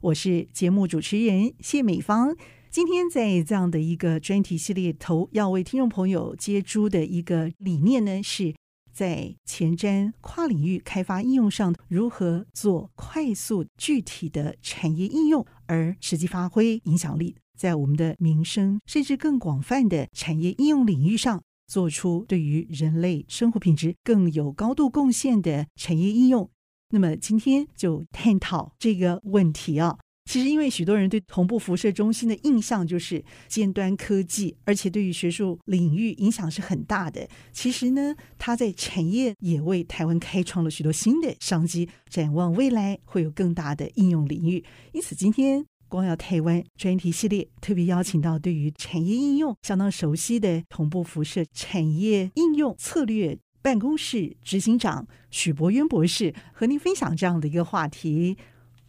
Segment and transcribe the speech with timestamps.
[0.00, 2.36] 我是节目主持人谢美芳。
[2.70, 8.54] 今天在这样的一个专题系列头，要为听众朋友接珠的一个理念呢，是
[8.92, 26.48] 在前瞻跨领域开发应用上，如何做快速具体的产业应用，而实际发挥影响力，在我们的民生甚至更广泛的产业应用领域上，做出对于人类生活品质更有高度贡献的产业应用。
[26.90, 29.96] 那么今天就探讨这个问题啊。
[30.30, 37.26] 其实，因为许多人对同步辐射中心的印象就是尖端科技，而且对于学术领域影响是很大的。
[37.50, 44.62] 其实呢，它在产业也为台湾开创了许多新的商机，展望未来会有更大的应用领域。
[44.92, 58.38] 因此，今天光耀台湾专题系列特别邀请到对于产业应用相当熟悉的同步辐射产业应用策略办公室执行长许博渊博士，和您分享这样的一个话题。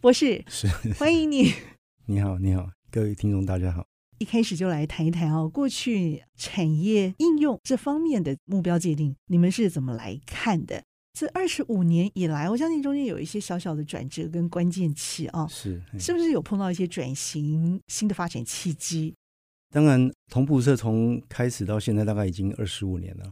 [0.00, 1.52] 博士，是欢迎你。
[2.08, 3.86] 你好，你好，各位听众，大家好。
[4.20, 10.82] 一开始就来谈一谈哦，过去产业应用这方面的目标界定，你们是怎么来看的？
[11.12, 19.14] 这二十五年以来，我相信中间有一些小小的转折跟关键期啊，是是不是有碰到一些转型新的发展契机？
[19.74, 23.30] 当然，同步辐射从开始到现在大概已经二十五年了。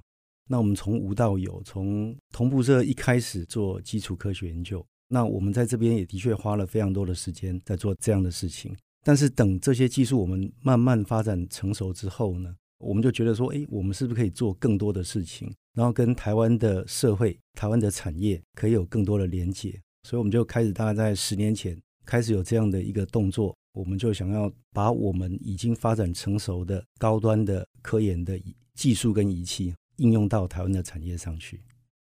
[0.49, 4.85] 那我们从无到有，从同步社一开始做基础科学研究。
[5.09, 28.39] 那我们在这边也的确花了非常多的时间在做这样的事情，但是等这些技术我们慢慢发展成熟之后呢，我们就觉得说，哎，我们是不是可以做更多的事情，然后跟台湾的社会、台湾的产业可以有更多的连接，所以我们就开始大概在十年前开始有这样的一个动作，我们就想要把我们已经发展成熟的高端的科研的
[28.75, 31.61] 技术跟仪器应用到台湾的产业上去。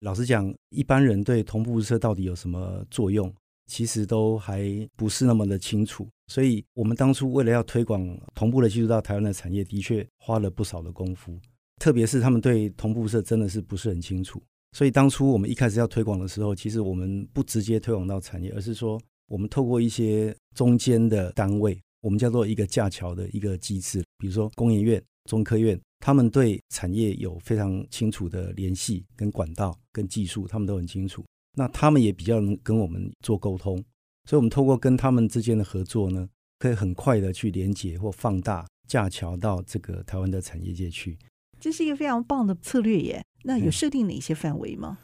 [0.00, 3.32] 老实讲，一般人对同步辐射到底有什么作用，
[3.66, 4.62] 其实都还
[4.94, 6.06] 不是那么的清楚。
[6.28, 11.36] 所以，我们当初为了要推广同步的技术到台湾的产业，的确花了不少的功夫。
[11.80, 14.40] 特别是他们对同步辐射真的是不是很清楚。
[14.72, 25.80] 所以，当初我们一开始要推广的时候，其实我们不直接推广到产业，而是说我们透过一些中间的单位，我们叫做一个架桥的一个机制，比如说工研院、中科院。
[25.98, 31.24] 他们对产业有非常清楚的联系、跟管道、跟技术，他们都很清楚。
[31.54, 33.82] 那他们也比较能跟我们做沟通，
[34.24, 41.18] 所以，我们透过跟他们之间的合作呢，可以很快的去连接或放大架桥到这个台湾的产业界去。
[41.58, 43.24] 这是一个非常棒的策略耶。
[43.44, 44.98] 那有设定哪些范围吗？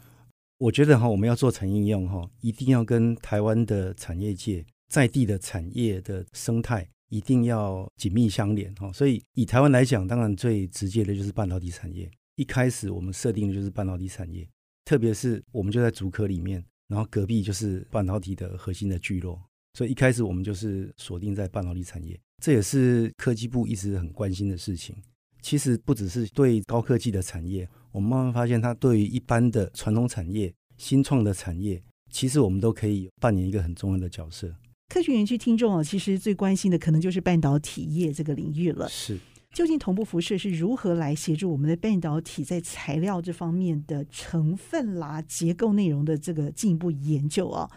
[0.58, 6.86] 我觉得哈，我们要做产业应用哈，一定要跟台湾的产业界在地的产业的生态。
[7.12, 12.10] 一定要紧密相连哈，所以以台湾来讲，当然最直接的就是半导体产业。
[12.36, 14.48] 一开始我们设定的就是半导体产业，
[14.86, 19.38] 特别是我们就在竹科里面，然后隔壁就是半导体的核心的聚落，
[19.74, 22.18] 所以一开始我们就是锁定在半导体产业。
[22.42, 24.96] 这也是科技部一直很关心的事情。
[25.42, 34.54] 其实不只是对高科技的产业，我们慢慢发现，它对于一般的传统产业、新创的产业，其实我们都可以扮演一个很重要的角色。
[34.92, 38.86] 科学园区听众啊，其实最关心的可能就是半导体业这个领域了。
[38.90, 39.18] 是，
[39.50, 47.70] 究竟同步辐射是如何来协助我们的半导体在材料这方面的成分啦、结构内容的这个进一步研究啊？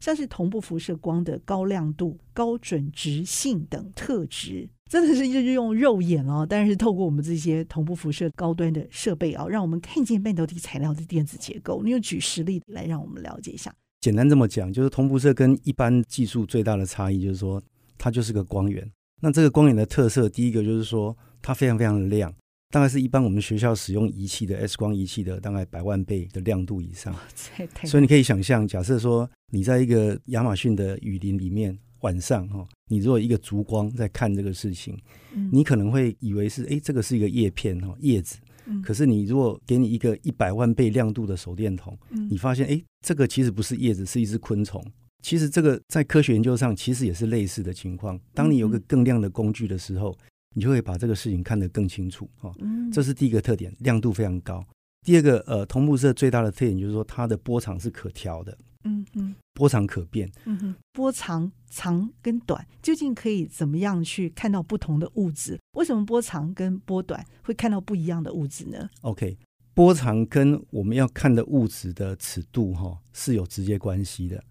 [0.00, 11.82] 像是同步辐射光的高亮度、高准直性等特质，真的是就是用肉眼哦，但是透过我们这些同步辐射高端的设备啊，让我们看见半导体材料的电子结构。
[11.82, 13.74] 你用举实例来让我们了解一下？
[14.06, 17.60] 简单这么讲，就是同步辐射跟一般技术最大的差异，就是说
[17.98, 18.88] 它就是个光源。
[19.20, 22.32] 那这个光源的特色，第一个就是说它非常非常的亮，
[22.70, 27.12] 大概是一般我们学校使用仪器的 X 光仪器的大概百万倍的亮度以上。
[27.82, 34.96] 所以你可以想象，假设说你在一个亚马逊的雨林里面，晚上哈，你如果一个烛光在看这个事情，
[35.50, 38.36] 你可能会以为是哎，这个是一个叶片哈，叶子。
[38.82, 44.84] 可是你如果给你一个一百万倍亮度的手电筒，嗯、你发现哎，这个其实不是叶子，是一只昆虫。
[45.22, 48.20] 其实这个在科学研究上其实也是类似的情况。
[48.32, 50.16] 当你有个更亮的工具的时候，
[50.54, 52.28] 你就会把这个事情看得更清楚。
[52.40, 52.54] 哦，
[52.92, 54.64] 这是第一个特点，亮度非常高。
[55.04, 58.56] 第二个，呃，同步色最大的特点就是说它的波长是可调的。
[58.86, 60.30] 嗯嗯，波长可变。
[60.44, 65.58] 嗯哼，波长长跟短究竟可以怎么样去看到不同的物质？
[65.72, 69.36] 为什么波长跟波短会看到不一样的物质呢？OK，
[69.74, 74.42] 波长跟我们要看的物质的尺度哈是有直接关系的。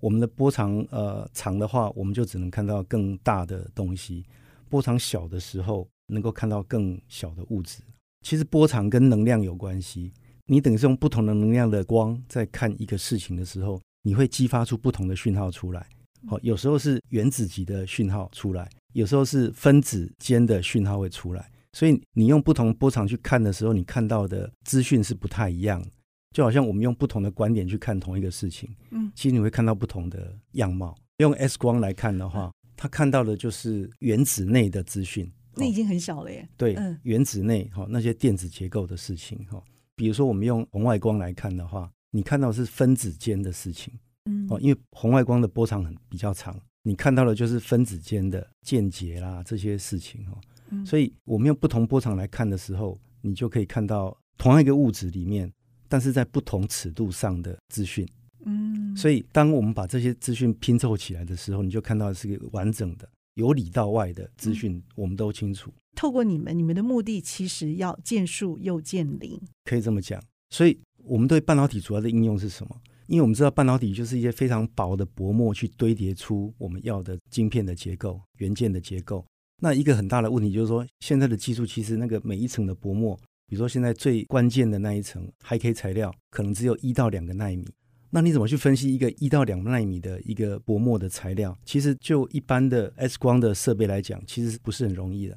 [0.00, 4.24] 我们的波长呃长的话，我们就只能看到更大的东西；
[4.68, 7.82] 波长小的时候，能够看到更小的物质。
[8.22, 10.12] 其实波长跟能量有关系。
[10.46, 15.86] 你等于是用不同的能量的光在看一个事情的时候，你会激发出不同的讯号出来。
[16.26, 21.50] 好，有时候是原子级的讯号出来，有时候是分子间的讯号会出来。
[21.72, 25.84] 所以你用不同波长去看的时候，你看到的资讯是不太一样。
[26.32, 30.96] 就好像我们用不同的观点去看同一个事情，嗯，其实你会看到不同的样貌。
[31.18, 35.30] 用 X 光来看的话，它看到的就是原子内的资讯。
[35.54, 36.48] 那已经很小了耶。
[36.56, 39.62] 对，嗯原子内哈那些电子结构的事情哈。
[39.96, 43.92] 比如说我们用红外光来看的话，你看到是分子间的事情，
[44.24, 50.38] 嗯，哦，因为红外光的波长很比较长，你看到的就是分子间的键结啦这些事情哈。
[50.84, 55.52] 所以，我们用不同波长来看的时候，你就可以看到同样一个物质里面，
[55.88, 58.08] 但是在不同尺度上的资讯。
[58.44, 65.72] 嗯，所以当我们把这些资讯拼凑起来的时候，你就看到是一个完整的，由里到外的资讯，我们都清楚。
[65.94, 70.22] 透过你们，你们的目的其实要见树又见林，可以这么讲。
[70.50, 72.80] 所以，我们对半导体主要的应用是什么？
[73.06, 79.24] 因为我们知道半导体就是一些非常薄的薄膜去堆叠出我们要的晶片的结构、元件的结构。
[79.62, 83.14] 那一个很大的问题就是说，现在的技术其实那个每一层的薄膜，
[83.46, 87.66] 比如说现在最关键的那一层还可以材料，可能只有一到两个纳米。
[88.10, 91.56] 那你怎么去分析一个一到两纳米的一个薄膜的材料？
[91.64, 95.36] 其实就一般的 X 光的设备来讲，其实不是很容易的。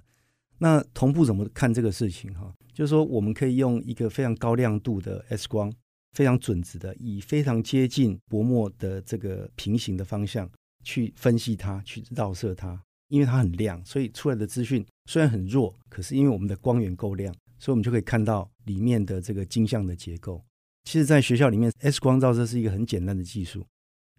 [0.59, 2.33] 那同步怎么看这个事情？
[2.33, 5.71] 哈，就是说我们可以用一个非常高亮度的 X 光，
[6.13, 10.49] 非常准直的，以非常接近薄膜的这个平行的方向
[10.83, 12.81] 去分析它，去绕射它。
[13.09, 20.43] 因为它很亮，所以出来的资讯虽然很弱，可是因为我们的光源够亮，所以我们就可以看到里面的这个晶相的结构。
[20.83, 23.65] 其实，在学校里面，X 光照射是一个很简单的技术，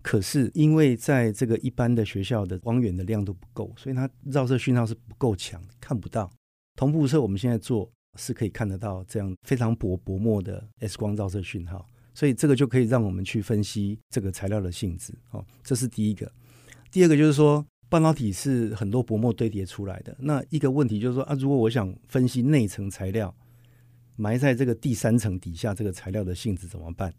[0.08, 6.30] 可是因为在这个一般的学校的光源的亮度不够，所以它绕射讯号是不够强，看不到。
[6.76, 7.86] 同步射我们现在做
[8.18, 15.12] 是可以看得到这样非常薄薄膜的 X 光照射讯号，所以这个就可以让我们去分析这个材料的性质。
[15.30, 16.32] 哦，这是第一个。
[16.90, 17.62] 第二个就是说。
[17.90, 20.14] 半导体是很多薄膜堆叠出来的。
[20.20, 23.34] 那一个问题就是说啊，如果我想分析内层材料
[24.16, 27.10] 埋在这个第三层底下这个材料的性质怎么办？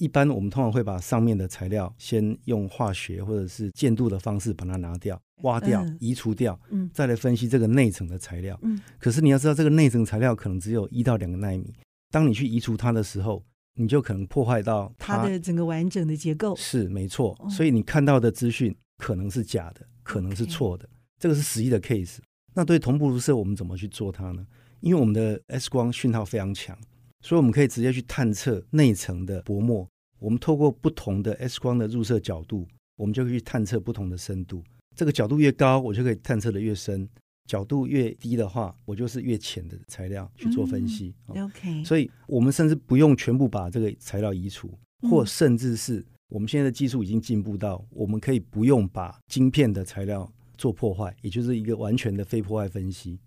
[0.00, 8.58] 一般我们通常会把上面的材料先用化学或者是建度的方式把它拿掉、挖掉、移除掉，嗯再来分析这个内层的材料。
[8.62, 11.72] 嗯可是你要知道，这个内层材料可能只有一到两个纳米。
[12.10, 13.44] 当你去移除它的时候，
[13.76, 16.56] 你就可能破坏到它，它的整个完整的结构。
[16.56, 18.74] 是没错，所以你看到的资讯。
[19.02, 20.86] 可能是假的，可能是错的.
[21.18, 22.18] 这个是实际的 case。
[22.52, 24.46] 那对同步射，我们怎么去做它呢？
[24.80, 26.76] 因为我们的 X 光讯号非常强，
[27.20, 29.86] 所以我们可以直接去探测内层的薄膜。
[30.18, 34.62] 我们透过不同的 X 光的入射角度，我们就可以去探测不同的深度。
[34.96, 37.06] 这个角度越高，我就可以探测的越深；
[37.46, 41.14] 角度越低的话，我就是越浅的材料去做分析。
[41.28, 44.70] 嗯、OK，所以我们甚至不用全部把这个材料移除，
[45.08, 46.04] 或甚至是。
[46.28, 53.18] 我们现在的技术已经进步到，我们可以不用把晶片的材料做破坏，也就是一个完全的非破坏分析。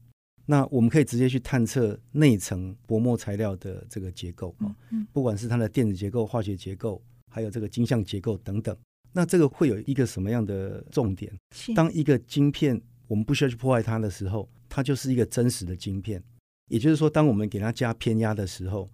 [0.46, 4.76] 那我们可以直接去探测内层薄膜材料的这个结构啊，
[5.12, 7.02] 不管是它的电子结构、化学结构，
[7.32, 8.76] 还有这个晶相结构等等。
[9.12, 11.32] 那这个会有一个什么样的重点？
[11.76, 16.24] 当一个晶片我们不需要去破坏它的时候，它就是一个真实的晶片。
[16.70, 18.90] 也就是说，当我们给它加偏压的时候，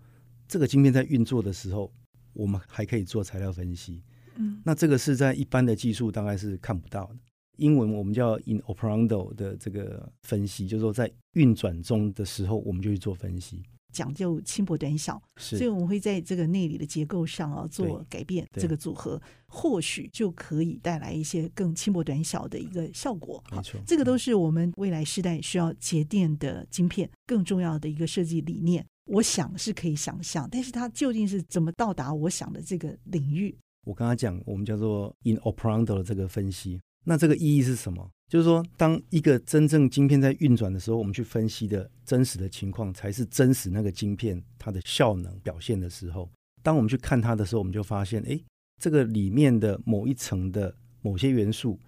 [0.47, 1.91] 这个晶片在运作的时候。
[2.33, 4.01] 我们还可以做材料分析，
[4.35, 7.15] 嗯，那这个是在一般的技术大概是看不到的。
[7.59, 23.43] 英文我们叫 in operando 的这个分析，就是说在运转中的时候，我们就去做分析，讲究轻薄短小，是，所以我们会在这个内里的结构上啊做改变，这个组合或许就可以带来一些更轻薄短小的一个效果。
[23.51, 28.85] 没错，这个都是我们未来世代需要节电的晶片更重要的一个设计理念。
[29.05, 33.57] 我想是可以想象，但是它究竟是怎么到达我想的这个领域？
[33.85, 38.09] 我刚刚讲，我们叫做 in operando 的这个分析，那这个意义是什么？
[38.27, 46.29] 就是说，当一个真正晶片在运转的时候，我们去分析的真实的情况，才是真实那个晶片它的效能表现的时候。
[46.61, 48.39] 当我们去看它的时候，我们就发现，哎，
[48.79, 51.79] 这个里面的某一层的某些元素，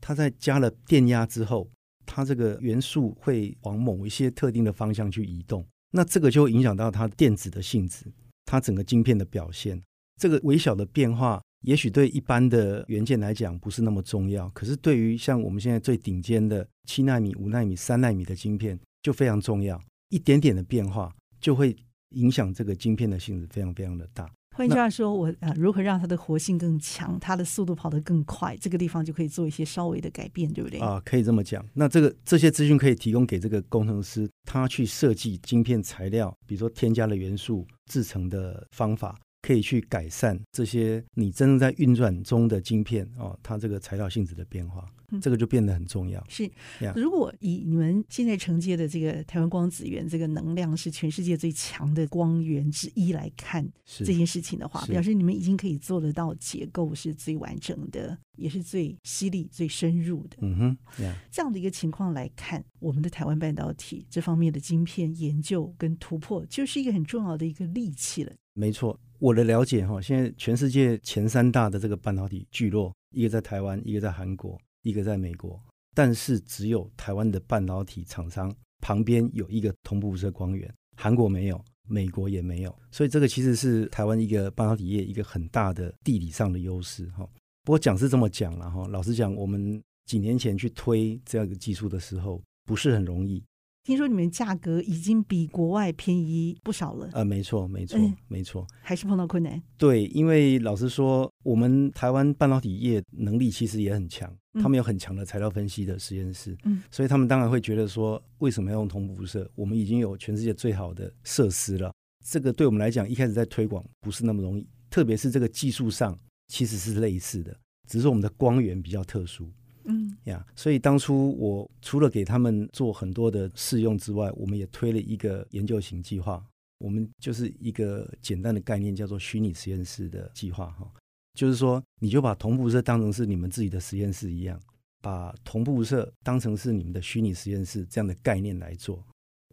[0.00, 1.70] 它在加了电压之后，
[2.04, 5.64] 它这个元素会往某一些特定的方向去移动。
[5.92, 8.06] 那这个就会影响到它电子的性质，
[8.44, 9.80] 它整个晶片的表现。
[10.20, 19.80] 这个微小的变化，也许对一般的元件来讲不是那么重要，可是对于像我们现在最顶尖的七纳米、五纳米、三纳米的晶片就非常重要。
[20.10, 21.76] 一点点的变化就会
[22.10, 24.30] 影响这个晶片的性质，非常非常的大。
[24.56, 30.78] 换句话说，我啊，如何让它的活性更强，它的速度跑得更快，这个地方就可以做一些稍微的改变，对不对？
[30.78, 31.62] 啊，可以这么讲。
[31.74, 44.84] 那这个这些资讯可以提供给这个工程师，他去设计晶片材料，比如说添加了元素制成的方法，可以去改善这些你真正在运转中的晶片哦，它这个材料性质的变化。
[45.22, 46.20] 这个就变得很重要。
[46.28, 46.50] 是，
[46.96, 60.38] 如果以你们现在承接的这个台湾光子源这个能量是全世界最强的光源之一来看这件事情的话，表示你们已经可以做得到结构是最完整的，也是最犀利、最深入的。
[60.40, 68.32] 嗯哼，这样的一个情况来看，我们的台湾半导体这方面的晶片研究跟突破，就是一个很重要的一个利器了。
[68.54, 74.58] 没错，我的了解哈，现在全世界前三大的这个半导体聚落，一个在台湾，一个在韩国。
[74.82, 75.60] 一个在美国，
[75.96, 87.28] 但是只有台湾的半导体厂商旁边有一个同步辐射光源，韩国没有，美国也没有，所以这个其实是台湾一个半导体业一个很大的地理上的优势哈。
[87.64, 93.42] 不过讲是这么讲了哈，老实讲，我们几年前去推这样一个技术的时候，不是很容易。
[93.86, 97.08] 听说你们价格已经比国外便宜不少了。
[97.12, 99.62] 呃，没错，没错，没错，还是碰到困难。
[99.78, 109.48] 对，因为老实说，我们台湾半导体业能力其实也很强，嗯、他们有很强的材料分析的实验室，嗯，所以他们当然会觉得说，为什么要用同步辐射？
[109.54, 111.92] 我们已经有全世界最好的设施了。
[112.28, 117.56] 这个对我们来讲，一开始在推广不是那么容易，特别是这个技术上其实是类似的，
[117.88, 119.48] 只是我们的光源比较特殊。
[119.86, 126.44] 嗯呀所以当初我除了给他们做很多的试用之外，我们也推了一个研究型计划。
[126.78, 130.86] 我们就是一个简单的概念，叫做虚拟实验室的计划哈。
[131.32, 134.60] 就是说，你就把同步社当成是你们自己的实验室一样，
[135.00, 139.02] 把同步社当成是你们的虚拟实验室这样的概念来做。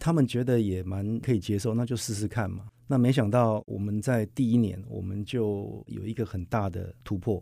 [0.01, 2.67] 他们觉得也蛮可以接受，那就试试看嘛。
[2.87, 7.41] 那没想到我们在第一年，我们就有一个很大的突破。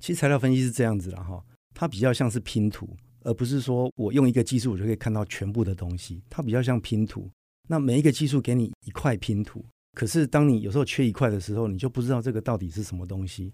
[0.00, 1.42] 其实材料分析是这样子的哈。
[1.74, 2.88] 它比较像是拼图，
[3.22, 6.22] 而不是说我用一个技术我就可以看到全部的东西。
[6.30, 7.28] 它比较像拼图，
[7.68, 13.52] 那每一个技术给你一块拼图，可是当你有时候缺一块的时候，你就不知道这个到底是什么东西。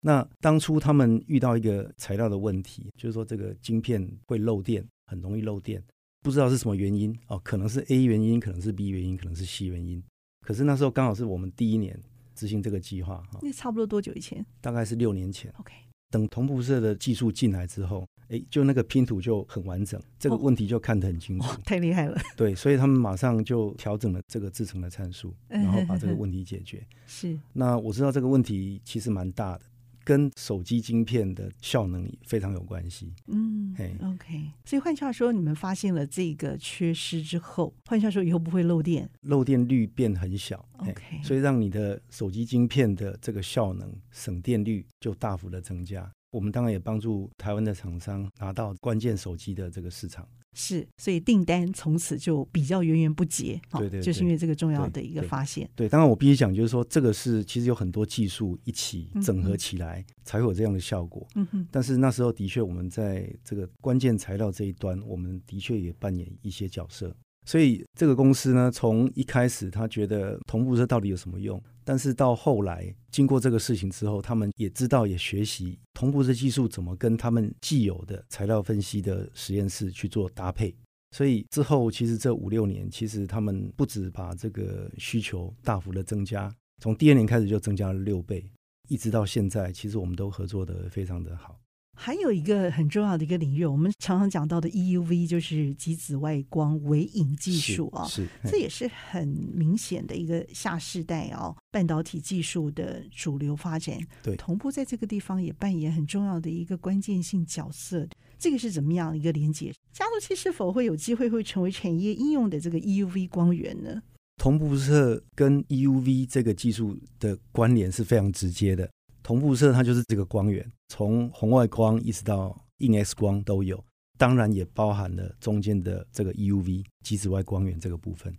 [0.00, 5.82] 那当初他们遇到一个材料的问题，就是说这个晶片会漏电，很容易漏电，
[6.22, 10.04] 不知道是什么原因哦，可能是 A 原因，可能是 B 原因，可能是 C 原因。
[10.46, 11.98] 可是那时候刚好是我们第一年
[12.34, 13.38] 执行这个计划哈。
[13.40, 14.44] 那差不多多久以前？
[14.60, 15.50] 大概是六年前。
[15.58, 15.72] OK。
[16.14, 21.44] 等同步辐射的技术进来之后，哎，就那个拼图就很完整，这个问题就看得很清楚。
[21.44, 22.16] 哦，太厉害了。
[22.36, 26.86] 对，所以他们马上就调整了这个制成的参数，然后把这个问题解决。
[27.08, 27.36] 是。
[27.52, 29.64] 那我知道这个问题其实蛮大的。
[30.04, 33.12] 跟手机晶片的效能非常有关系。
[33.28, 34.50] 嗯嘿，OK。
[34.64, 40.68] 所以换句话说，你们发现了这个缺失之后，换句话说，以后不会漏电，漏电率变很小。
[40.78, 41.20] OK。
[41.22, 46.12] 所以让你的手机晶片的这个效能、省电率就大幅的增加。
[46.34, 50.28] 我们当然也帮助台湾的厂商拿到关键手机的这个市场。
[50.56, 55.64] 是，所以订单从此就比较源源不绝，对对，对，就是因为这个重要的一个发现。
[55.76, 61.26] 对，对，对，当然我必须讲，就是说这个是其实有很多技术一起整合起来，嗯、才会有这样的效果。
[61.36, 61.66] 嗯哼。
[61.70, 67.14] 但是那时候的确，我们在这个关键材料这一端，我们的确也扮演一些角色。
[67.46, 71.62] 所以这个公司呢，从一开始他觉得同步车到底有什么用？
[71.84, 80.74] 但是到后来经过这个事情之后，他们也知道也学习同步的技术怎么跟他们既有的材料分析的实验室去做搭配。
[81.10, 88.44] 所以之后其实这五六年，其实他们不止把这个需求大幅的增加，从第二年开始就增加了六倍，
[88.88, 91.60] 一直到现在，其实我们都合作的非常的好。
[91.94, 103.96] 还有一个很重要的一个领域，我们常常讲到的 EUV 就是极紫外光微影技术啊，是，是这也是很明显的一个下世代哦半导体技术的主流发展。
[104.22, 108.06] 对，同步在这个地方也扮演很重要的一个关键性角色。
[108.38, 109.72] 这个是怎么样一个连接？
[109.92, 114.02] 加速器是否会有机会会成为产业应用的这个 EUV 光源呢？
[114.36, 118.90] 同步辐射跟 EUV 这个技术的关联是非常直接的。
[119.24, 123.82] 同步射它就是这个光源，从红外光一直到硬 X 光都有，
[124.18, 128.32] 当然也包含了中间的这个 UV 极紫外光源这个部分。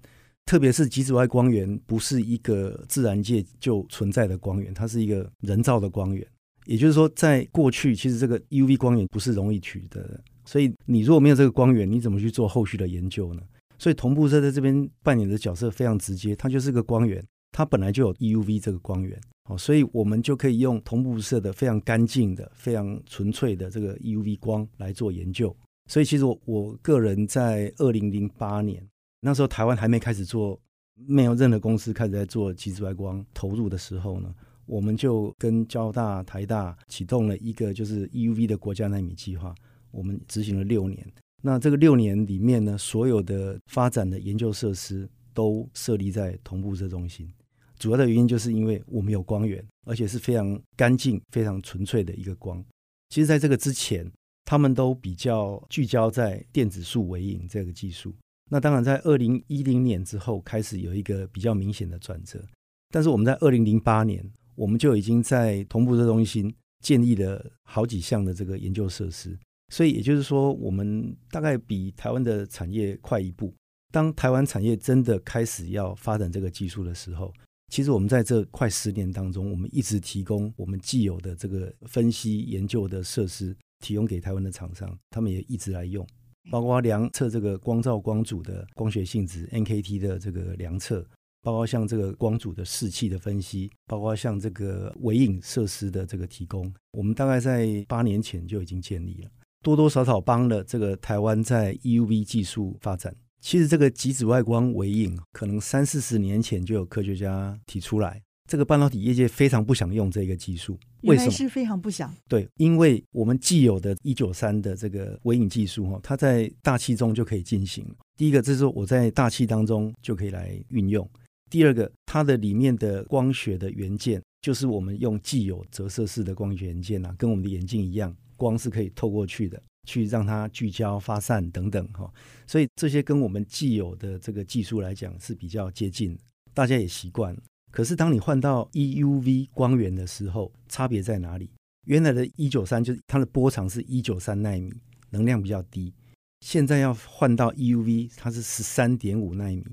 [0.46, 6.26] 特别是极紫外光源不是一个自然界就存在的光源，它是一个人造的光源。
[6.66, 13.42] 也就是说，在过去其实这个 UV 光源不是容易取得的，所以你如果没有这个光源，你怎么去做后续的研究呢？
[13.80, 19.20] 所以同步射在这边扮演的角色非常直接，它就是个光源，它本来就有 UV 这个光源。
[19.48, 25.56] 好，所以我们就可以用同步射的非常干净的、非常纯粹的这个 UV 光来做研究。
[25.88, 28.84] 所以其实我我个人在二零零八年
[29.22, 30.60] 那时候，台湾还没开始做，
[30.96, 34.34] 没有任何公司开始在做极紫外光投入的时候呢，
[34.66, 39.54] 我们就跟交大、台大启动了一个就是 UV 的国家纳米计划。
[39.92, 41.08] 我们执行了六年，
[41.44, 47.32] 那这个六年里面呢，所有的发展的研究设施都设立在同步射中心。
[47.78, 52.64] 主要的原因就是因为我们有光源，而且是非常干净、非常纯粹的一个光。
[53.10, 54.10] 其实，在这个之前，
[54.44, 58.14] 他们都比较聚焦在电子束微影这个技术。
[58.50, 62.44] 那当然，在二零一零年之后，开始有一个比较明显的转折。
[62.90, 64.24] 但是，我们在二零零八年，
[64.56, 69.38] 我们就已经在同步热中心建立了好几项的这个研究设施。
[69.74, 73.54] 所以，也就是说，我们大概比台湾的产业快一步。
[73.92, 77.34] 当台湾产业真的开始要发展这个技术的时候，
[77.76, 86.08] 其实我们在这快十年当中，我们一直提供我们既有的这个分析研究的设施，提供给台湾的厂商，他们也一直来用，
[86.50, 91.06] 包括量测这个光照光阻的光学性质 （NKT） 的这个量测，
[91.42, 99.30] 包括像这个光阻的士气的分析，包括像这个微影设施的这个提供，我们大概在八年前就已经建立了，
[99.62, 103.14] 多多少少帮了这个台湾在 EUV 技术发展。
[103.46, 110.76] 其实这个极紫外光微影，可能三四十年前就有科学家提出来，这个半导体业界非常不想用这个技术。
[111.04, 111.32] 为什么？
[111.32, 112.12] 是非常不想。
[112.28, 117.86] 对，因为我们既有的一九三的这个微影技术哈，它在大气中就可以进行。
[118.18, 121.06] 第一个，这是我在大气当中就可以来运用；
[121.48, 129.62] 第二个，它的里面的光学的元件，就是我们用既有折射式的光学元件啊，跟我们的眼镜一样，光是可以透过去的。
[129.86, 132.12] 去让它聚焦、发散等等哈，
[132.46, 136.18] 所以这些跟我们既有的这个技术来讲是比较接近，
[136.54, 137.36] 大家也习惯。
[137.72, 141.50] 可是当你换到 EUV 光源的时候，差别在哪里？
[141.88, 144.74] 原来的一九三就是它的波长是一九三纳米，
[145.10, 145.94] 能量比较低。
[146.42, 149.64] 现在要换到 EUV，它是十三点五纳米，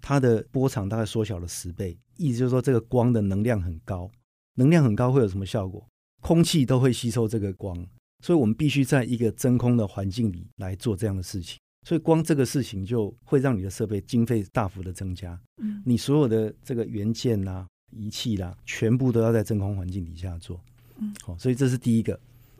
[0.00, 1.96] 它的波长大概缩小了十倍。
[2.16, 4.10] 意思就是说，这个光的能量很高，
[4.54, 5.86] 能量很高会有什么效果？
[6.22, 7.86] 空气都会吸收这个光。
[8.20, 15.40] 所以我们必须在一个真空的环境里来做这样的事情，所以光这个事情就会让你的设备经费大幅的增加。
[15.62, 20.60] 嗯，你所有的这个元件呐、仪器啦，全部都要在真空环境底下做。
[20.98, 22.18] 嗯，好，所以这是第一个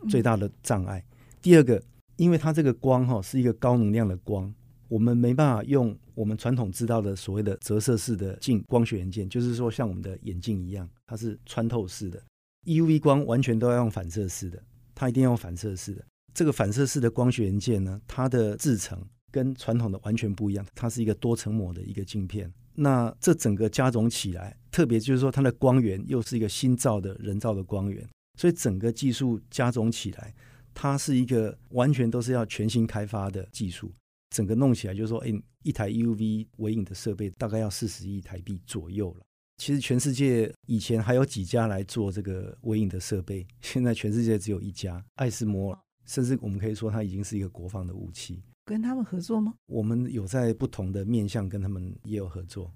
[0.08, 1.04] 最大的障碍。
[1.42, 1.82] 第二个，
[2.16, 4.52] 因为它这个光哈是一个高能量的光，
[4.88, 12.22] 我们没办法用我们传统知道的所谓的折射式的镜光学元件，就是说像我们的眼镜一样，它是穿透式的。
[12.64, 14.62] EUV 光完全都要用反射式的。
[15.00, 22.52] 它一定要反射式的，这个反射式的光学元件呢，它的制程跟传统的完全不一样，它是一个多层膜的一个镜片。
[22.74, 28.06] 那这整个加总起来，特别就是说它的光源又是一个新造的人造的光源，
[28.38, 30.34] 所以整个技术加总起来，
[30.74, 33.90] 它是一个完全都是要全新开发的技术。
[34.36, 35.32] 整个弄起来就是说，哎，
[35.62, 39.24] 一台 UV 微影的设备大概要四十亿台币左右了。
[39.60, 48.42] 其实全世界以前还有几家来做这个微影的设备， 现在全世界只有一家爱斯摩尔，甚至我们可以说它已经是一个国防的武器。
[48.64, 49.52] 跟他们合作吗？
[49.66, 52.72] 我们有在不同的面向跟他们也有合作。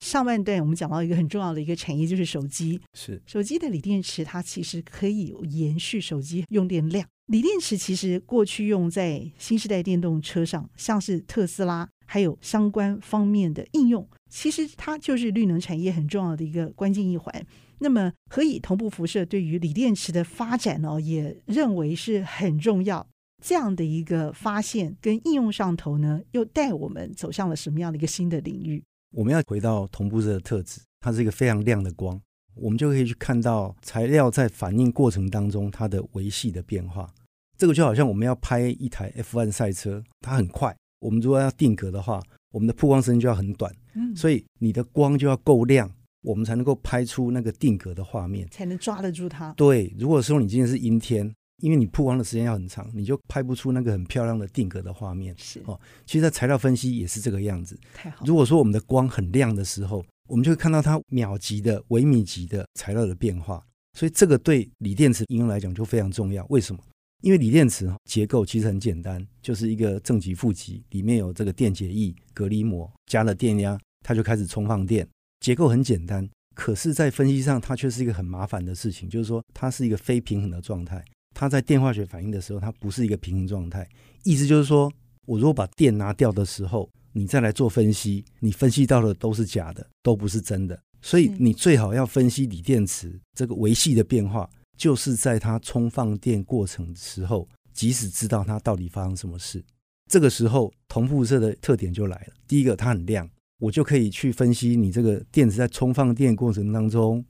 [0.00, 2.80] 上半段我们讲到一个很重要的一个产业，就是手机。
[2.94, 7.06] 是手机的锂电池，它其实可以延续手机用电量。
[7.26, 11.86] 锂电池其实过去用在新时代电动车上，像是特斯拉。
[12.12, 17.46] 还有相关方面的应用，其实它就是绿能产业很重要的一个关键一环。
[17.78, 23.06] 那么，何以同步辐射对于锂电池的发展呢，也认为是很重要。
[23.42, 28.84] 这样的一个发现跟应用上头呢，又带我们走向了什么样的一个新的领域？
[29.16, 32.20] 我们要回到同步热的特质，它是一个非常亮的光，
[32.54, 37.08] 我们就可以去看到材料在反应过程当中它的维系的变化。
[37.56, 40.76] 这个就好像我们要拍一台 F1 赛车，它很快。
[41.02, 45.90] 我们如果要定格的话，我们的曝光时间就要很短，嗯，所以你的光就要够亮，
[46.22, 49.52] 我们才能够拍出那个定格的画面，才能抓得住它。
[49.54, 51.28] 对，如果说你今天是阴天，
[51.60, 55.34] 因为你曝光的时间要很长，你就拍不出那个很漂亮的定格的画面。
[55.36, 57.76] 是哦，其实在材料分析也是这个样子。
[57.92, 58.24] 太好。
[58.24, 63.60] 如果说我们的光很亮的时候，我们就会看到它秒级的、微米级的材料的变化，
[63.98, 66.46] 所以这个对锂电池应用来讲就非常重要。
[66.48, 66.80] 为什么？
[67.22, 75.08] 因为锂电池结构其实很简单，就是一个正极负极，里面有这个电解液、隔离膜，加了电压，它就开始充放电。
[75.40, 81.02] 结构很简单，可是，在分析上，它却是一个很麻烦的事情，就是说，它是一个非平衡的状态。
[81.34, 83.88] 它在电化学反应的时候，它不是一个平衡状态。
[84.24, 84.92] 意思就是说，
[85.26, 90.76] 我如果把电拿掉的时候，你再来做分析，你分析到的都是假的，都不是真的。
[91.00, 94.48] 所以，你最好要分析锂电池这个维系的变化。
[94.82, 99.64] 就是在它充放电过程时候，即使知道它到底发生什么事，
[100.10, 102.34] 这个时候同步射的特点就来了。
[102.48, 107.24] 第一个，它很亮，我就可以去分析你这个电池在充放电过程当中，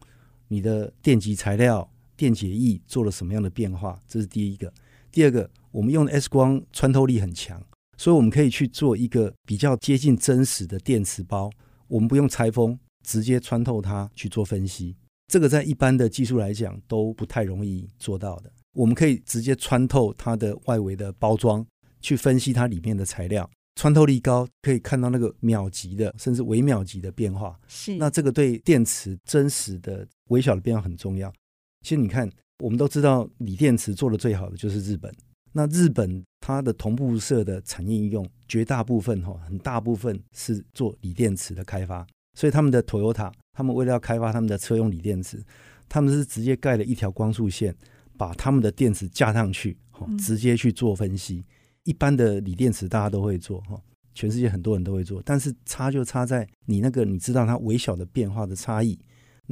[0.49, 1.87] 你的电极材料、
[2.17, 4.73] 电解液做了什么样的变化，这是第一个。
[5.11, 7.62] 第二个，我们用的 X 光穿透力很强，
[7.99, 11.51] 所以我们可以去做一个比较接近真实的电池包，
[11.87, 14.97] 我们不用拆封，直接穿透它去做分析。
[15.33, 18.53] 这个在一般的技术来讲都不太容易做到的。
[18.75, 21.66] 我们可以直接穿透它的外围的包装，
[22.03, 27.59] 去分析它里面的材料，穿透力高，可以看到那个秒级的甚至微秒级的变化。
[27.66, 31.33] 是，那这个对电池真实的微小的变化很重要。
[31.81, 35.11] 其实你看，我们都知道锂电池做的最好的就是日本。
[35.51, 42.07] 那日本它的同步色的产业应用，绝大部分哈，很大部分是做锂电池的开发。
[42.35, 45.42] 所以他们的 Toyota，他们为了要开发他们的车用锂电池，
[45.88, 47.75] 他们是直接盖了一条光束线，
[48.16, 51.45] 把他们的电池架上去，哈，直接去做分析。
[51.85, 53.81] 一般的锂电池大家都会做，哈，
[54.14, 58.99] 全世界很多人都会做，但是差就差在你那个，你知道它微小的变化的差异。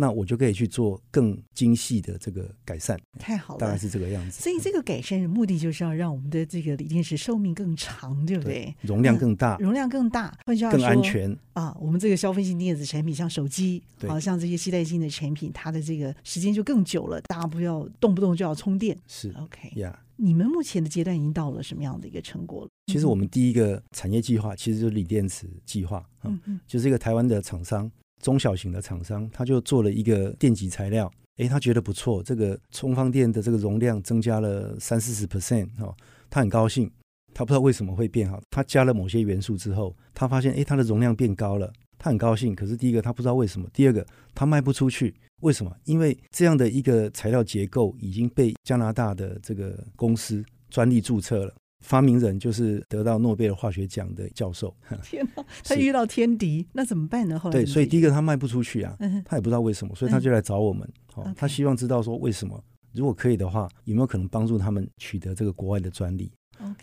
[0.00, 4.40] 那我就可以去做更精细的这个改善，太好了，大概是这个样子。
[4.40, 8.74] 所以这个改善的目的就是要让我们的这个锂电池寿命更长，对不对？
[8.80, 11.76] 对，容量更大，容量更大，换句话说，更安全啊。
[11.78, 18.98] 我们这个消费性电子产品，像手机，好像这些携带性的产品，它的这个时间就更久了，大家不要动不动就要充电。
[19.06, 20.02] 是 OK 呀。
[20.16, 22.70] 你们目前的阶段已经到了什么样的一个成果了？
[22.92, 27.90] 其实我们第一个产业计划其实就是锂电池计划，嗯嗯，就是一个台湾的厂商。
[28.20, 35.94] 中小型的厂商，他就做了一个电极材料，诶，他觉得不错，这个充放电的这个容量增加了三四十 percent 哦，
[36.28, 36.90] 他很高兴，
[37.34, 42.54] 他不知道为什么会变好，他加了某些元素之后，他发现诶，它的容量变高了，他很高兴。
[42.54, 45.74] 可是第一个他不知道为什么，第二个他卖不出去，为什么？
[45.84, 51.54] 因为这样的一个材料结构已经被加拿大的这个公司专利注册了。
[51.80, 54.74] 发明人就是得到诺贝尔化学奖的教授。
[55.02, 57.38] 天哪， 他遇到天敌，那怎么办呢？
[57.38, 60.88] 后来对，所以第一个他卖不出去啊，他也不知道为什么，所以他就来找我们。
[61.12, 62.62] 好、嗯，他希望知道说为什么，
[62.92, 66.30] 如果可以的话，有没有可能帮助他们取得这个国外的专利.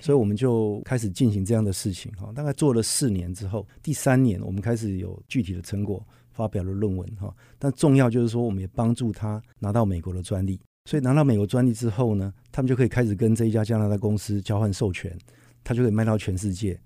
[0.02, 2.12] 所以我们就开始进行这样的事情。
[2.14, 7.08] 哈，大概做了四年之后，第三年我们开始有具体的成果，发表了论文。
[7.16, 10.60] 哈，但重要就是说，我们也帮助他拿到美国的专利。
[10.88, 15.14] 所以拿到美国专利之后呢，他们就可以开始跟这一家加拿大公司交换授权，
[15.62, 16.80] 他就可以卖到全世界。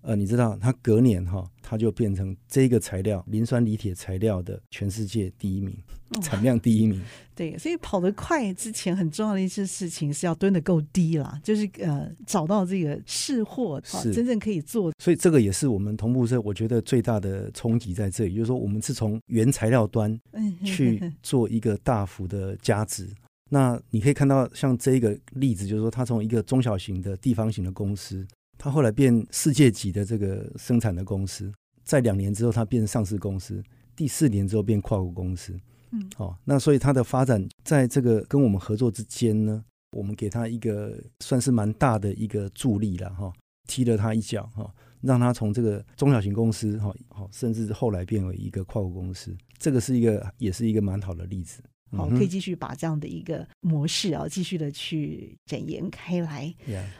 [0.00, 5.76] 呃，你知道，他隔年哈，他就变成这个材料磷酸锂铁材料的全世界第一名，
[6.22, 7.00] 产量第一名。
[7.34, 14.90] 对，所以跑得快之前很重要的一件事情是要蹲得够低啦，就是呃找到这个试货，是真正可以做。
[14.98, 20.18] 所以这个也是我们同步社我觉得最大的冲击在这里，就是说我们是从原材料端
[20.64, 23.06] 去做一个大幅的加值。
[23.54, 31.52] 那你可以看到，像这一个例子，就是说，它从一个中小型的地方型的公司，它后来变世界级的这个生产的公司，
[31.84, 33.62] 在两年之后，它变上市公司，
[33.94, 35.54] 第四年之后变跨国公司。
[35.90, 39.62] 嗯，好，那所以它的发展在这个跟我们合作之间呢，
[39.94, 43.30] 我们给它一个算是蛮大的一个助力了哈，
[43.68, 51.62] 踢了它一脚哈，让它从这个中小型公司哈，好，甚至后来变为一个跨国公司，这个是一个也是一个蛮好的例子。
[51.96, 56.52] 好，可以继续把这样的一个模式啊，继续的去展延开来。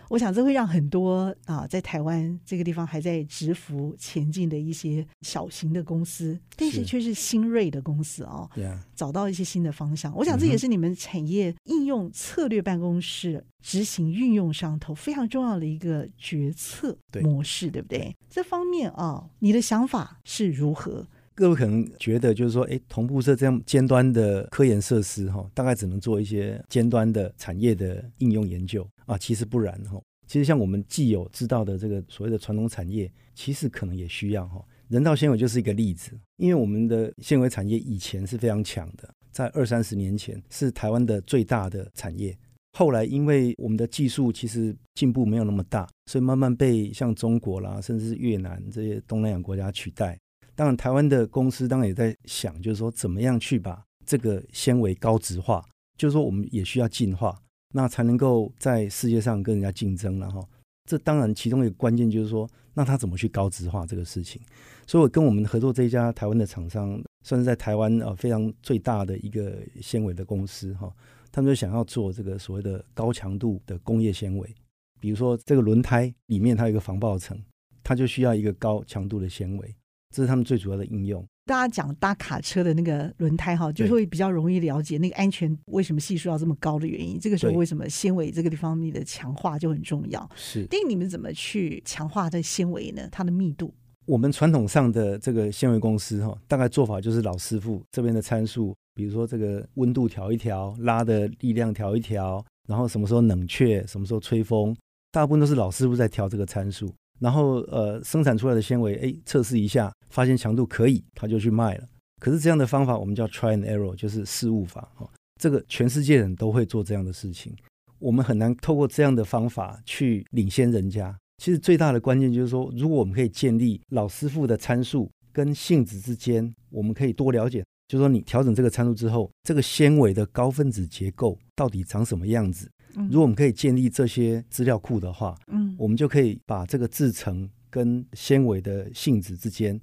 [0.09, 8.49] 我想这会让很多啊，在台湾这个地方还在直伏前进的一些小型的公司，但是却是新锐的公司哦.
[8.95, 10.15] 找到一些新的方向。
[10.15, 18.17] 我想这也是你们产业应用策略办公室执行运用上头非常重要的一个决策模式，对，对不对？
[18.29, 21.07] 这方面啊，你的想法是如何？
[21.43, 29.19] 各位可能觉得，就是说，哎，同步社这样尖端的科研设施，哈，大概只能做一些尖端的产业的应用研究啊。
[29.19, 30.01] 其实不然，哈。
[30.29, 34.65] 其实像我们既有知道的这个所谓的传统产业，其实可能也需要哈。
[34.87, 42.39] 人造纤维就是一个例子，因为我们的纤维产业以前是非常强的，在二三十年前是台湾的最大的产业。
[42.79, 50.17] 后来因为我们的技术其实进步没有那么大，所以慢慢被像中国啦，甚至是越南这些东南亚国家取代。
[50.55, 55.65] 当然，台湾的公司当然也在想，就是说怎么样去把这个纤维高值化，
[55.97, 57.41] 就是说我们也需要进化，
[57.73, 60.47] 那才能够在世界上跟人家竞争了哈。
[60.89, 64.43] 这当然其中一个关键就是说，那他怎么去高值化这个事情？
[64.87, 70.93] 所以我跟我们合作这一家台湾的厂商，算是在台湾啊非常最大的一个纤维的公司哈，
[71.31, 74.55] 他们就想要做这个所谓的高强度的工业纤维，
[75.01, 77.41] 比如说这个轮胎里面它有一个防爆层，
[77.83, 79.75] 它就需要一个高强度的纤维。
[80.13, 81.25] 这是他们最主要的应用。
[81.45, 87.19] 大家讲搭卡车的那个轮胎哈，就会比较容易了解那个安全为什么系数要这么高的原因。
[87.19, 90.31] 这个时候为什么纤维这个地方面的强化就很重要？
[90.37, 90.65] 是。
[90.71, 93.09] 但你们怎么去强化这纤维呢？
[93.11, 93.75] 它的密度？
[94.07, 104.77] 我们传统上的这个纤维公司哈，大概做法就是老师傅这边的参数，比如说这个温度调一调，拉的力量调一调，然后什么时候冷却，什么时候吹风，
[105.11, 106.93] 大部分都是老师傅在调这个参数。
[107.21, 111.89] 然后呃，生产出来的纤维，哎，测试一下，发现强度可以，他就去卖了。
[112.21, 115.11] 可是这样的方法我们叫 try and error，就是试误法哈。
[115.41, 117.53] 这个全世界人都会做这样的事情，
[117.99, 121.19] 我们很难透过这样的方法去领先人家。
[121.39, 132.71] 其实最大的关键就是说，如果我们可以建立老师傅的参数跟性质之间，我们可以多了解，就是说你调整这个参数之后，这个纤维的高分子结构到底长什么样子。
[133.11, 139.81] 如果我们可以建立这些资料库的话，嗯，我们就可以把这个制成跟纤维的性质之间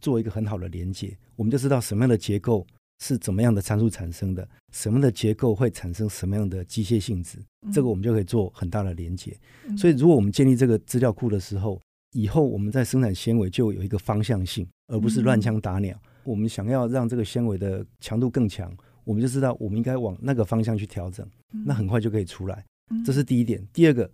[0.00, 2.66] 做一个很好的连接，我们就知道什么样的结构。
[3.02, 4.46] 是怎么样的参数产生的？
[4.72, 7.38] 什么的结构会产生什么样的机械性质？
[7.72, 9.34] 这个我们就可以做很大的连接。
[9.74, 11.80] 所以，如果我们建立这个资料库的时候，
[12.12, 15.98] 以后我们在生产纤维就有一个方向性，而不是乱枪打鸟。
[16.24, 18.70] 我们想要让这个纤维的强度更强，
[19.02, 21.26] 我们就知道我们应该往那个方向去调整，
[21.64, 22.62] 那很快就可以出来。
[23.02, 23.66] 这是第一点。
[23.72, 24.10] 第二个，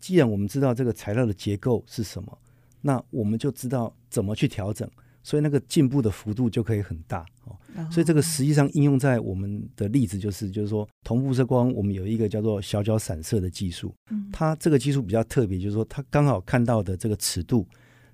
[0.00, 2.36] 既然我们知道这个材料的结构是什么，
[2.80, 4.90] 那我们就知道怎么去调整。
[5.24, 7.58] 所以那个进步的幅度就可以很大哦。
[7.90, 13.92] 所以这个实际上应用在我们的例子就是，就是说同步射光，我们有一个叫做小角散射的技术。
[14.32, 17.66] 它这个技术比较特别，就是说它刚好看到的这个尺度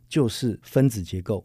[0.09, 1.45] 就是分子结构，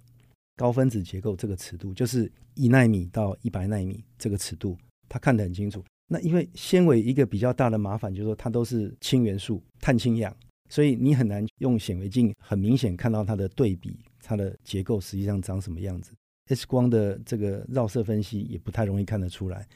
[0.56, 4.78] 高分子结构这个尺度就是一纳米到一百纳米这个尺度，
[5.10, 5.84] 它看得很清楚。
[6.08, 10.36] 那因为纤维一个比较大的麻烦就是说它都是氢元素，碳氢氧，
[10.69, 13.99] 所以你很难用显微镜很明显看到它的对比。
[14.28, 16.12] 它的结构实际上长什么样子
[16.47, 19.67] ？X 光的这个绕射分析也不太容易看得出来，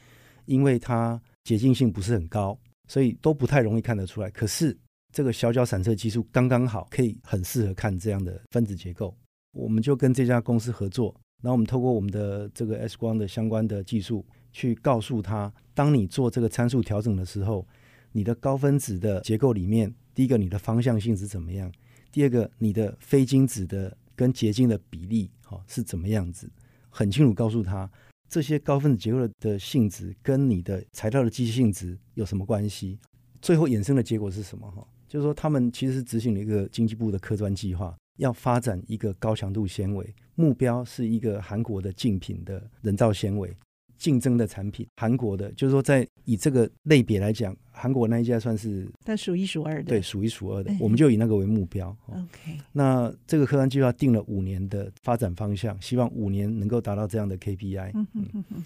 [0.44, 4.28] 因为它洁净性不是很高，所以都不太容易看得出来。
[4.30, 4.76] 可是
[5.12, 9.16] 这个小角散射技术刚刚好，可以很适合看这样的分子结构。
[9.52, 17.64] 我们就跟这家公司合作，然后我们透过我们的这个 X 光的相关的技术，去告诉他，当你做这个参数调整的时候，
[18.10, 21.72] 你的高分子的结构里面，第一个你的方向性是怎么样？
[22.12, 23.96] 第二个你的非晶子的。
[24.14, 26.46] 跟结晶的比例，哈，是怎么样子？
[26.90, 27.90] 很清楚告诉他，
[28.28, 32.98] 这些高分子结构的性质跟你的材料的机械性质有什么关系？
[33.40, 34.70] 最后衍生的结果是什么？
[34.72, 43.56] 哈，就是说他们其实是执行了一个经济部的科专计划，要发展一个高强度纤维，目标是一个韩国的竞品的人造纤维。
[44.00, 51.94] 竞争的产品，韩国的，就是说，在以这个类别来讲，韩国那一家算是，但数一数二的，对，数一数二的，我们就以那个为目标。
[52.06, 57.90] OK，那这个科专计划定了五年的发展方向，希望五年能够达到这样的 KPI。
[57.94, 58.64] 嗯嗯嗯嗯。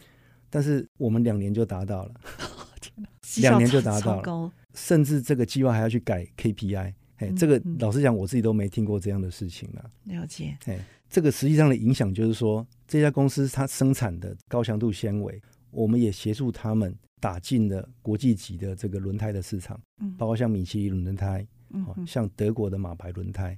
[0.49, 2.15] 但是我们两年就达到了，
[3.43, 6.95] 两年就达到了，甚至这个计划还要去改 KPI。
[7.17, 9.91] 哎，这个老实讲，我自己都没听过这样的事情了。
[10.05, 10.57] 了解。
[10.67, 10.79] 哎。
[11.15, 19.81] 这个实际上的影响就是说，这家公司它生产的高强度纤维，我们也协助他们打进了国际级的这个轮胎的市场，
[20.19, 21.47] 包括像米其林轮胎，
[22.05, 23.57] 像德国的马牌轮胎，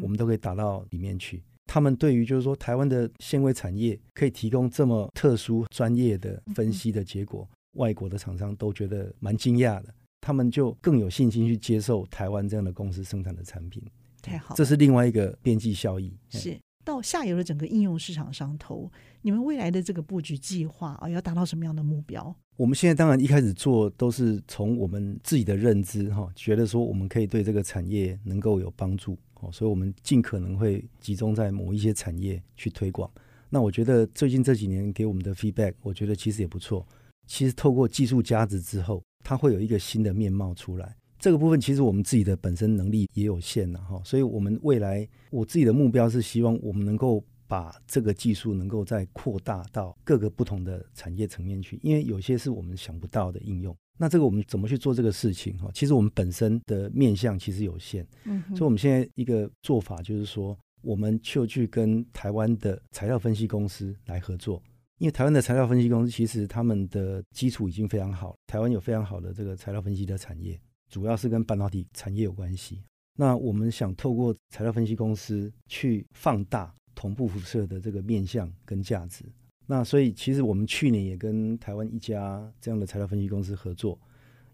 [0.00, 1.42] 我们都可以打到里面去。
[1.66, 13.82] 他们对于就是说台湾的纤维产业可以提供这么特殊专业的分析的结果，外国的厂商都觉得蛮惊讶的，他们就更有信心去接受台湾这样的公司生产的产品。
[14.22, 16.16] 太好，这是另外一个边际效益。
[16.28, 16.56] 是。
[16.84, 18.90] 到下游的整个应用市场上头，
[19.22, 22.34] 你们未来的这个布局计划啊，要达到什么样的目标？
[22.56, 33.10] 我们现在当然一开始做都是从我们自己的认知哈，觉得说我们可以对这个产业能够有帮助哦，所以我们尽可能会集中在某一些产业去推广。
[33.48, 36.86] 那我觉得最近这几年给我们的 feedback，我觉得其实也不错。
[37.26, 40.96] 其实透过技术加值之后，它会有一个新的面貌出来。
[41.22, 53.72] 这个部分其实我们自己的本身能力也有限了哈，所以我们未来我自己的目标是希望我们能够把这个技术能够再扩大到各个不同的产业层面去，因为有些是我们想不到的应用。
[53.96, 55.70] 那这个我们怎么去做这个事情哈？
[55.72, 64.60] 其实我们本身的面向其实有限，嗯，所以我们现在一个做法就是说，我们就去跟台湾的材料分析公司来合作，
[64.98, 70.58] 因为台湾的材料分析公司其实他们的基础已经非常好，台湾有非常好的这个材料分析的产业。
[70.92, 72.82] 主要是跟半导体产业有关系。
[73.16, 79.24] 那我们想透过材料分析公司去放大同步辐射的这个面向跟价值。
[79.66, 83.98] 那所以其实我们去年也跟台湾一家这样的材料分析公司合作，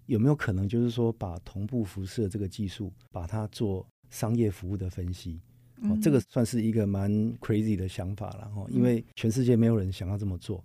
[0.07, 5.40] 有没有可能就是说把同步辐射这个技术，把它做商业服务的分析？
[5.83, 10.62] 哦，这个算是一个蛮 crazy 的想法了哈，因为全世界没有人想要这么做，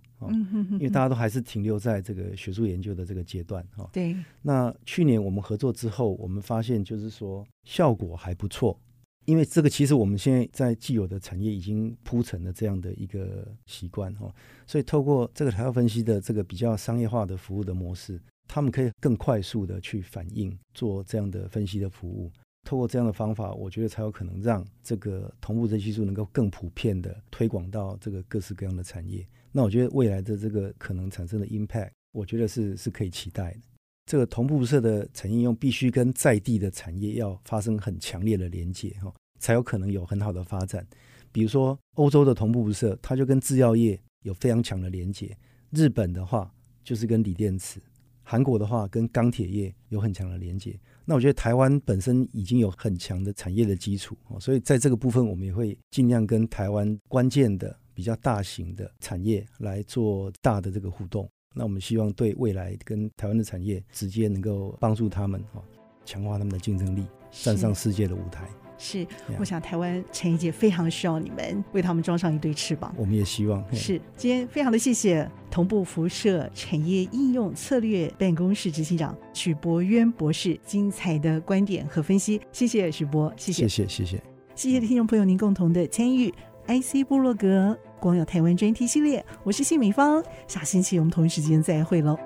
[0.72, 3.88] 因为大家都还是停留在这个学术研究的这个阶段哈。
[3.92, 4.16] 对。
[4.42, 8.78] 那去年我们合作之后，我们发现就是说效果还不错，
[9.26, 14.34] 因为这个其实我们现在在既有的产业已经铺成了这样的一个习惯哈，
[14.66, 22.30] 所以透过这个材料分析的这个比较商业化的服务的模式，他们可以更快速的去反应做这样的分析的服务。
[22.64, 29.26] 透过这样的方法，我觉得才有可能让这个同步的技术能够更普遍的推广到这个各式各样的产业。
[29.52, 33.60] 那我觉得未来的这个可能产生的 impact，我觉得是是可以期待的。
[34.06, 40.86] 这个同步式的产业用必须跟在地的产业要发生很强烈的连接哈，才有可能有很好的发展。
[41.32, 45.28] 比如说欧洲的同步式，它就跟制药业有非常强的连接；
[45.70, 47.80] 日本的话就是跟锂电池，
[48.24, 50.76] 韩国的话跟钢铁业有很强的连接。
[51.04, 61.28] 那我觉得台湾本身已经有很强的产业的基础，所以在这个部分我们也会尽量跟台湾关键的比较大型的产业来做大的这个互动。
[61.54, 65.62] 那我们希望对未来跟台湾的产业直接能够帮助他们哦，
[66.04, 68.48] 强化他们的竞争力，站上世界的舞台。
[68.78, 69.06] 是，
[69.38, 72.94] 我想台湾产业界非常需要你们为他们装上一对翅膀。
[72.96, 73.64] 我们也希望。
[73.72, 82.40] 是，今天非常的谢谢同步辐射产业应用策略办公室执行长许博渊博士精彩的观点和分析。
[82.52, 84.22] 谢谢许博，谢谢，谢谢，谢谢，
[84.54, 86.32] 谢谢听众朋友您共同的参与。
[86.66, 92.18] IC 部落格光耀台湾专题系列，我是谢美芳，下星期我们同一时间再会喽。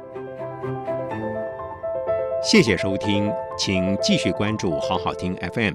[2.40, 5.74] 谢谢收听，请继续关注好好听 FM，